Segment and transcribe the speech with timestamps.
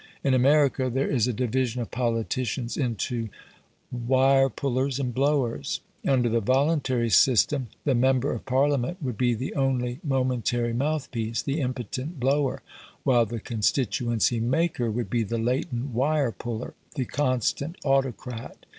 [0.23, 3.29] In America there is a division of politicians into
[3.91, 9.53] wire pullers and blowers; under the voluntary system the member of Parliament would be the
[9.53, 12.63] only momentary mouth piece the impotent blower;
[13.03, 18.65] while the constituency maker would be the latent wire puller the constant autocrat.